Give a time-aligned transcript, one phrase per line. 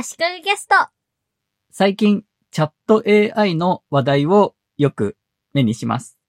[0.00, 0.76] 足利ゲスト。
[1.72, 5.16] 最近、チャット AI の話題をよく
[5.54, 6.20] 目にします。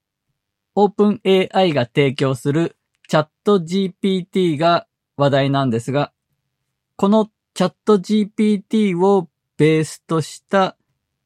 [0.74, 2.78] オープン AI が提供する
[3.08, 4.88] チャット GPT が
[5.18, 6.12] 話題なんですが、
[6.96, 10.76] このチャット GPT をベースとした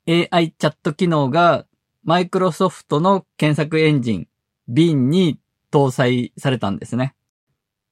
[0.06, 1.66] AI チャット機能が
[2.04, 4.28] マイクロソフトの検索エンジン
[4.70, 5.40] Bin に
[5.72, 7.16] 搭載されたんですね。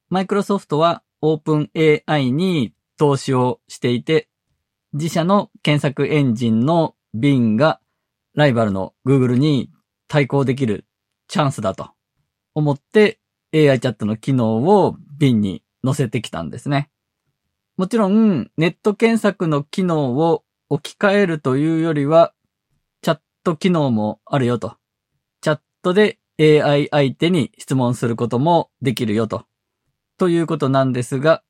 [0.10, 1.72] マイクロソフトはオープン
[2.06, 4.28] AI に投資をしていて、
[4.94, 7.80] 自社の検索エンジンの Bing が
[8.36, 9.72] ライバルの Google に
[10.08, 10.86] 対抗できる
[11.28, 11.92] チャンスだと
[12.54, 13.20] 思って
[13.54, 16.90] AI チャットの機能を Bing に載せてきたんですね。
[17.78, 22.34] もちろんネット検索の機能を置き換えるというよりは
[23.02, 24.76] チャット機能もあるよと。
[25.40, 29.46] チャットで AI 相手に質問することもできるよと。
[30.18, 31.44] ということなんですが、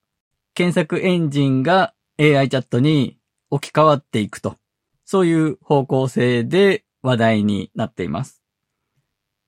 [0.54, 3.18] 検索エンジンが AI チャットに
[3.52, 4.58] 置き換わっていくと。
[5.06, 8.42] そういう方向性で話題になっています。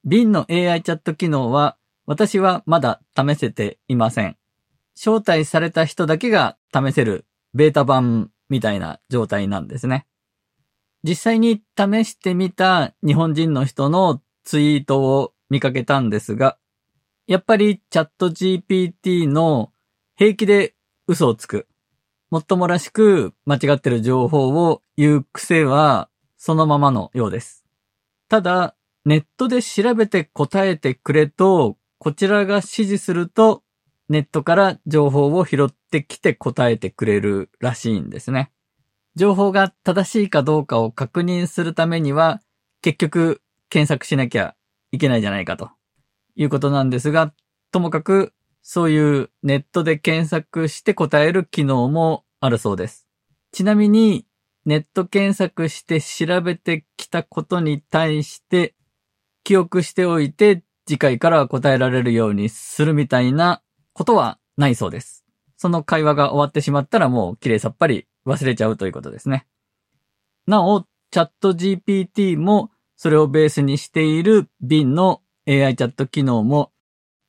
[0.05, 4.37] Bin の AI チャット機能は私はまだ試せていません。
[4.95, 10.05] 招待された人だけが試せるベータ版みたいな状態なんですね。
[11.03, 16.57] 実際に試してみた日本人の人のツイートを見かけたんですが、
[17.27, 19.71] やっぱりチャット GPT の
[20.15, 20.75] 平気で
[21.07, 21.67] 嘘をつく。
[22.33, 27.63] もっともらしく間違ってる情報を言う癖はそのままのようです。
[28.27, 33.61] ただ、ネットで調べて答えてくれと、こちらが指示すると、
[34.09, 38.51] ネットから情報を拾ってきて答えてくれるらしいんですね。
[39.13, 42.41] 情報が正しいかどうかを確認するためには、
[42.81, 44.55] 結局検索しなきゃ
[44.91, 45.69] いけないじゃないかと
[46.35, 47.31] いうことなんですが、
[47.71, 53.07] ともかくそういうネットで検索して答える機能もあるそうです。
[53.51, 54.25] ちなみに、
[54.65, 58.75] ネット検索して調べてきたことに対して、
[59.43, 63.61] 記憶しておいて次回から答えられるようにするみたいな
[63.93, 65.25] ことはないそうです。
[65.57, 69.45] その会話が終わってしまったらもう綺麗さっぱり忘れちゃうということですね。
[70.45, 76.72] なお、チャット GPT もそれをベースにしている Bin の AI チャット機能も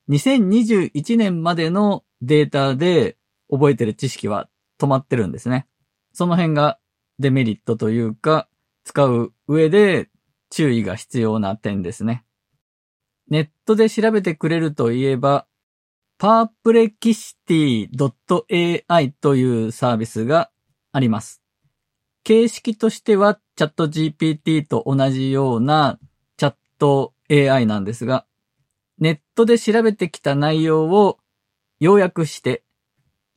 [0.09, 3.17] 2021年までのデータで
[3.51, 4.49] 覚えてる知識は
[4.79, 5.67] 止まってるんですね。
[6.13, 6.79] その辺が
[7.19, 8.49] デメリットというか、
[8.85, 10.11] 使う上で
[10.51, 12.25] 注意が必要な点ですね。
[13.29, 15.47] ネットで調べてくれるといえば、
[16.21, 20.51] perplexity.ai というサービスが
[20.93, 21.43] あります。
[22.23, 25.99] 形式としてはチャット GPT と同じような
[26.37, 28.27] チャット AI なんですが、
[28.99, 31.19] ネットで調べてきた内容を
[31.81, 32.65] 要約して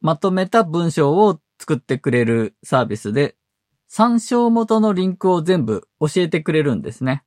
[0.01, 3.35] まとめた文章を作ってくれるサービスで、
[3.87, 7.23] 参照元のリンクを全部教えてくれるんですね。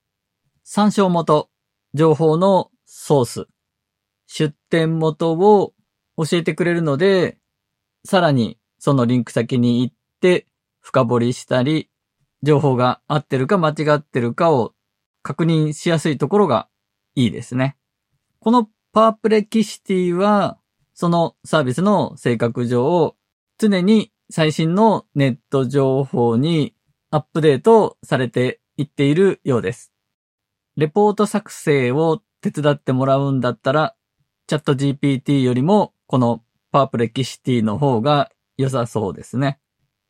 [0.63, 1.51] 参照元、
[1.95, 3.47] 情報のソース、
[4.27, 5.73] 出典元を
[6.17, 7.39] 教えてくれるので、
[8.05, 10.47] さらにそのリンク先に行って
[10.81, 11.91] 深掘りしたり、
[12.43, 14.75] 情報が合ってるか間違ってるかを
[15.23, 16.69] 確認しやすいところが
[17.15, 17.77] いいですね。
[18.43, 20.59] このパープレキシティは、
[20.95, 23.15] そのサービスの性格上、
[23.59, 26.75] 常に最新のネット情報に
[27.11, 29.93] アップデートされていっているようです。
[30.77, 33.95] レポート作成を手伝ってもらうんだったら、
[34.47, 36.43] チャット GPT よりもこの
[36.73, 39.61] パープレキシティの方が良さそうですね。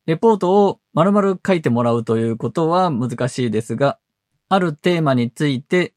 [0.06, 3.98] レポートを丸々書いてもらうということは難しいですが、
[4.48, 5.94] あるテーマについて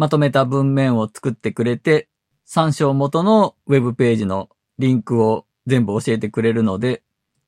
[0.00, 2.08] まとめた文面を作ってくれて、
[2.46, 7.02] 参照元のウェブページのリンクを全部教えてくれるので、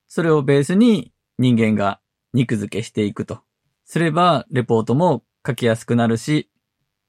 [0.06, 1.98] それをベースに人間が
[2.34, 3.40] 肉付けしていくと。
[3.86, 6.50] すれば、レポートも書きやすくなるし、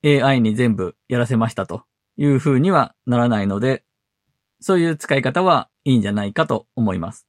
[0.05, 1.83] AI に全部やらせましたと
[2.15, 3.83] いう風にはならないので、
[4.61, 7.27] そういう使い方はいいんじゃないかと思います。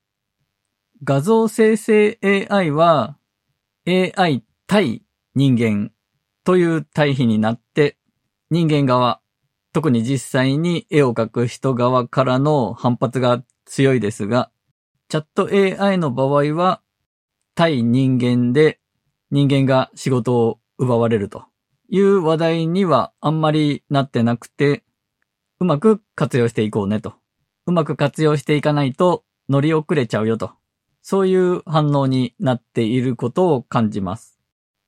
[1.02, 3.18] 画像生成 AI は
[3.88, 5.02] AI 対
[5.34, 5.90] 人間
[6.44, 7.96] という対比になって、
[8.54, 9.20] 人間側、
[9.72, 14.52] 特に実際に絵を描く人側からの反発が強いですが、
[15.08, 15.48] チャット
[15.84, 16.80] AI の場合は、
[17.56, 18.78] 対人間で
[19.32, 21.46] 人間が仕事を奪われると
[21.88, 24.84] いう話題にはあんまりなってなくて、
[25.58, 27.14] うまく活用していこうねと。
[27.66, 30.52] うまく活用していかないと乗り遅れちゃうよと。
[31.02, 34.38] そういう反応になっていることを感じます。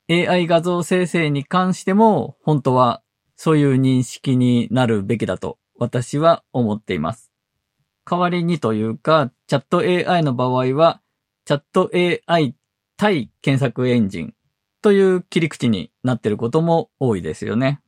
[0.08, 3.02] AI 画像生成に関しても本当は
[3.36, 7.30] そういう認識になるべきだと私は思っています。
[8.08, 11.00] 代わりにというか、チャット AI の場合は
[11.44, 12.54] チャット AI
[12.96, 14.34] 対検索エンジン
[14.80, 17.80] という切り口になっていることも多いですよね。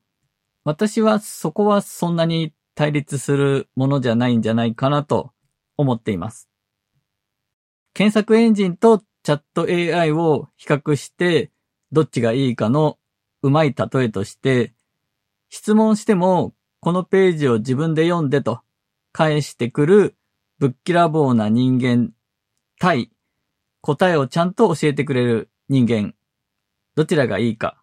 [0.64, 5.32] 私はそこはそんなに対立するものじゃないんじゃないかなと
[5.76, 6.48] 思っています。
[7.94, 11.50] 検索エンジンとチャット AI を比較して
[11.90, 12.98] どっちがいいかの
[13.42, 14.74] うまい例えとして
[15.48, 18.60] 質問してもこのページを自分で読んでと
[19.12, 20.16] 返してくる
[20.58, 22.12] ぶっきらぼうな人間
[22.78, 23.10] 対
[23.80, 26.14] 答えをちゃんと教えてくれる人間、
[26.94, 27.82] どちらがいいか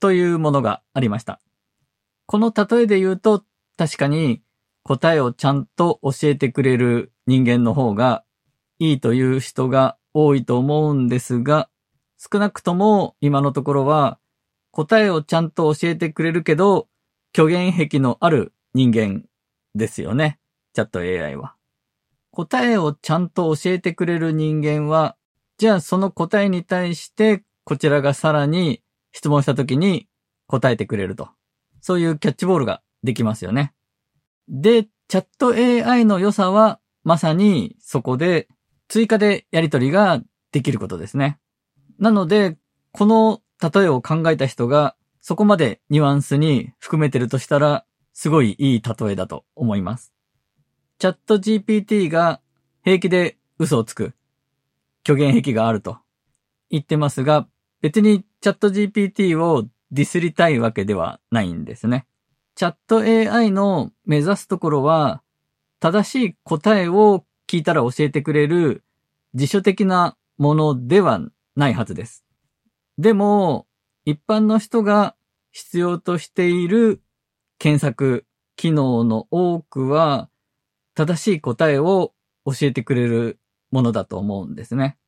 [0.00, 1.40] というものがありました。
[2.26, 3.44] この例えで言うと
[3.76, 4.42] 確かに
[4.84, 8.24] 答えをちゃんと教えてくれる人間の方が
[8.78, 11.68] いいという人が多いと思うんですが、
[12.18, 14.18] 少なくとも今のところは
[14.70, 16.88] 答えをちゃんと教えてくれるけど、
[17.34, 19.24] 虚言癖のある人間
[19.74, 20.38] ですよね。
[20.74, 21.54] チャット AI は。
[22.30, 25.16] 答えをちゃんと教えてくれる人間は、
[25.58, 28.82] じゃあその答えに対してこちらがさらに
[29.12, 30.08] 質問した時に
[30.46, 31.30] 答えてくれると。
[31.80, 33.74] そういうキャッチボールができますよね。
[34.48, 38.48] で、チャット AI の良さはまさにそこで
[38.88, 40.20] 追加でやり取りが
[40.52, 41.38] できることですね。
[41.98, 42.56] なので、
[42.92, 50.12] この例えを考えた人がそこまでニュアンスに含めてるとしたら、すごいいい例えだと思います。
[50.98, 52.40] チャット GPT が
[52.84, 54.14] 平気で嘘をつく
[55.06, 55.98] 虚言癖があると
[56.70, 57.46] 言ってますが、
[57.80, 62.06] 別にチャット GPT をディスりたいわけではないんですね。
[62.56, 65.22] チャット AI の目指すところは、
[65.78, 68.84] 正しい答えを聞いたら教えてくれる
[69.34, 71.20] 辞書的なものでは
[71.54, 72.24] ないはずです。
[72.98, 73.66] でも、
[74.04, 75.14] 一般の人が
[75.52, 77.02] 必要としている
[77.58, 78.26] 検索
[78.56, 80.28] 機能の多くは、
[80.94, 82.12] 正しい答えを
[82.44, 83.38] 教えてくれる
[83.70, 84.98] ものだと思うんですね。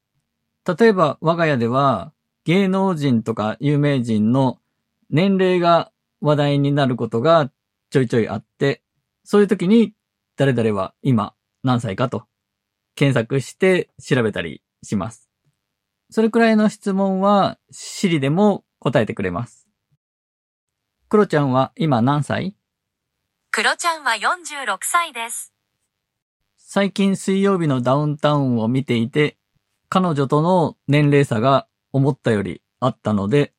[0.67, 2.13] 例えば我が家では
[2.45, 4.59] 芸能人とか有名人の
[5.11, 7.51] 年齢が話題になることが
[7.91, 8.83] ちょいちょいあって、
[9.25, 9.95] そういう時に
[10.37, 12.25] 誰々は今何歳かと
[12.95, 15.29] 検索して調べたりします。
[16.11, 19.67] それくらいの質問は Siri でも答えてくれます。
[21.09, 22.55] クロちゃんは今何歳？
[23.51, 25.55] クロちゃんは46歳です。
[26.59, 29.39] 最近水曜日のダウンタウンを見ていて、
[29.89, 33.55] 彼女との年齢差が思ったよりあったので、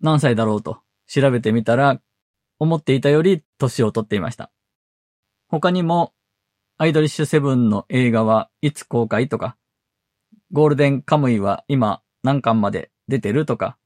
[0.00, 2.00] 何歳だろうと調べてみたら、
[2.58, 4.50] 思っていたより年を取っていました。
[5.48, 6.14] 他にも、
[6.78, 9.58] アイドリッシュセブンの映画はいつ公開とか、
[10.52, 13.76] ゴールデンカムイは今何巻まで出てるとか、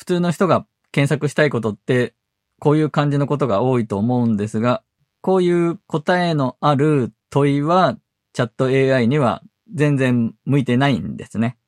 [0.00, 2.14] 普通の人が検索したいことって
[2.58, 4.82] こういう感じのことが多いと思うんですが、
[5.20, 7.98] こういう答えのある問いは
[8.32, 9.42] チャット AI には
[9.74, 11.58] 全然向いてないんですね。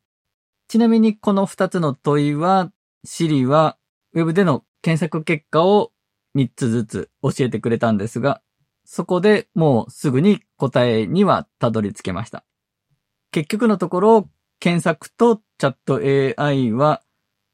[0.67, 2.73] ちなみにこの2つの問いは
[3.06, 3.76] Siri は
[4.14, 5.93] Web での検索結果を
[6.34, 8.40] 3つずつ教えてくれたんですが、
[8.87, 12.46] そこでもうすぐに答えにはたどり着けました。
[13.31, 15.96] 結局のところ、検索とチャット
[16.43, 17.02] AI は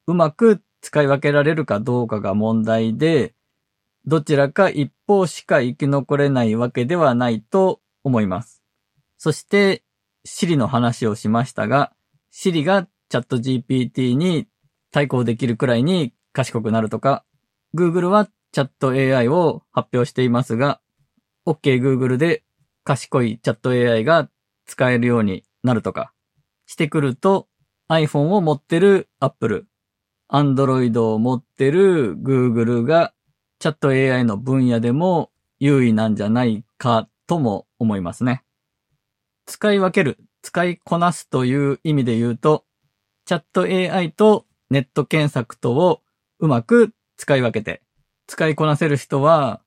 [0.07, 3.35] うまく使い分けられるかどうかが問題で、
[4.07, 8.63] どちらか一方しか生き残れないわけではないと思います。
[9.19, 9.83] そして、
[10.27, 11.93] Siri の話をしましたが、
[12.33, 14.47] Siri がチャット GPT に
[14.91, 17.25] 対抗できるくらいに賢くなるとか、
[17.75, 20.81] Google はチャット AI を発表していますが、
[21.47, 22.45] OK Google で
[22.85, 24.29] 賢いチャット AI が
[24.67, 26.13] 使えるようになるとか、
[26.67, 27.49] してくると
[27.89, 29.67] iPhone を持ってる Apple、
[30.31, 33.15] Android を持ってる Google が
[33.59, 38.45] チャット AI の分野でも優位なんじゃないかとも思いますね。
[39.47, 42.65] 使い分ける、使いこなすという意味で言うと、
[43.25, 46.03] チャット AI とネット検索とを
[46.39, 47.83] うまく使い分けて、
[48.27, 49.63] 使いこなせる人は、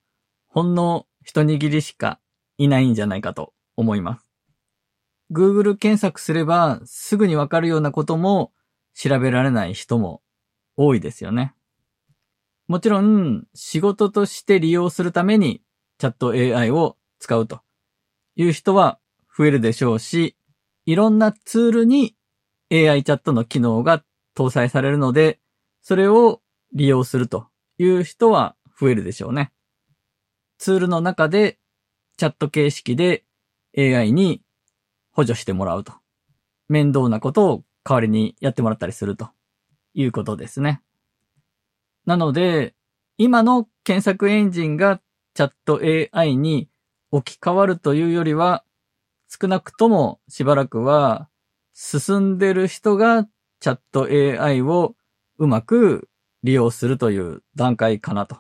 [0.48, 2.20] ほんの一握りしか
[2.58, 4.32] いないんじゃないかと思います。
[5.32, 8.52] Google 検索すればすぐにわかるようなことも
[8.94, 10.22] 調べられない人も
[10.84, 11.54] 多いですよね。
[12.68, 15.62] もちろん仕事として利用するために
[16.00, 17.62] チャット AI を使うと
[18.36, 19.00] いう人は
[19.38, 20.36] 増えるでしょうし、
[20.86, 22.16] いろんなツールに
[22.72, 24.04] AI チャットの機能が
[24.36, 25.40] 搭載されるので、
[25.82, 26.42] それを
[26.74, 27.48] 利用すると
[27.78, 29.52] いう人は増えるでしょうね。
[30.58, 31.60] ツールの中で
[32.18, 33.24] チャット形式で
[33.78, 34.42] AI に
[35.12, 35.94] 補助してもらうと。
[36.70, 39.30] 面倒なことを代わりにやってもらったりすると
[39.94, 40.82] いうことですね。
[42.06, 42.76] なので、
[43.18, 45.02] 今の検索エンジンが
[45.34, 45.82] チャット
[46.14, 46.70] AI に
[47.12, 48.64] 置き換わるというよりは、
[49.28, 51.30] 少なくともしばらくは
[51.74, 53.28] 進んでる人が
[53.60, 54.96] チャット AI を
[55.38, 56.10] うまく
[56.44, 58.38] 利用するという段階かなと。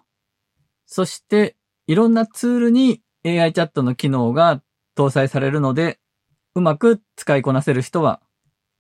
[0.86, 1.56] そして、
[1.88, 4.62] いろんなツールに AI チャットの機能が
[4.98, 6.00] 搭載されるので、
[6.56, 8.22] うまく使いこなせる人は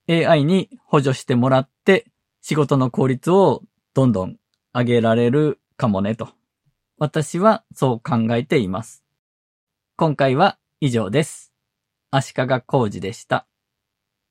[0.09, 2.10] AI に補助してもらって
[2.41, 4.37] 仕事の効率をどんどん
[4.73, 6.29] 上げられるかもねと。
[6.97, 9.03] 私はそう考えています。
[9.95, 11.53] 今回は以上です。
[12.09, 13.47] 足利工事でした。